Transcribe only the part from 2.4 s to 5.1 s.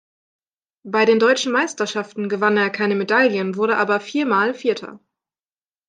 er keine Medaillen, wurde aber viermal Vierter.